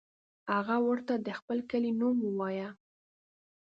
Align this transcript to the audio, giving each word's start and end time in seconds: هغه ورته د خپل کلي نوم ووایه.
هغه 0.53 0.75
ورته 0.87 1.13
د 1.17 1.27
خپل 1.39 1.57
کلي 1.69 1.91
نوم 1.99 2.17
ووایه. 2.23 2.69